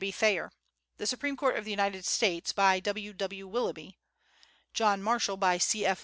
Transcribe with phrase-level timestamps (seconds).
[0.01, 0.09] B.
[0.09, 0.51] Thayer;
[0.97, 3.47] The Supreme Court of the United States, by W.W.
[3.47, 3.99] Willoughby;
[4.73, 5.99] John Marshall, by C.F.